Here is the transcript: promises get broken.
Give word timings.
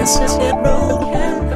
promises 0.00 0.38
get 0.38 0.62
broken. 0.62 1.49